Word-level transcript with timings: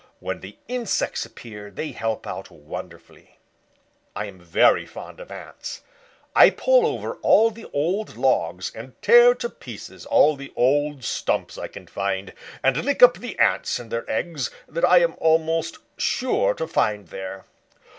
When 0.19 0.39
the 0.39 0.57
insects 0.67 1.27
appear 1.27 1.69
they 1.69 1.91
help 1.91 2.25
out 2.25 2.49
wonderfully. 2.49 3.37
I 4.15 4.25
am 4.25 4.39
very 4.39 4.87
fond 4.87 5.19
of 5.19 5.29
Ants. 5.29 5.81
I 6.35 6.49
pull 6.49 6.87
over 6.87 7.17
all 7.17 7.51
the 7.51 7.67
old 7.71 8.17
logs 8.17 8.71
and 8.73 8.99
tear 9.03 9.35
to 9.35 9.47
pieces 9.47 10.07
all 10.07 10.35
the 10.35 10.51
old 10.55 11.03
stumps 11.03 11.55
I 11.59 11.67
can 11.67 11.85
find, 11.85 12.33
and 12.63 12.77
lick 12.83 13.03
up 13.03 13.19
the 13.19 13.37
Ants 13.37 13.77
and 13.77 13.91
their 13.91 14.09
eggs 14.09 14.49
that 14.67 14.83
I 14.83 15.01
am 15.01 15.13
almost 15.19 15.77
sure 15.99 16.55
to 16.55 16.65
find 16.67 17.09
there. 17.09 17.45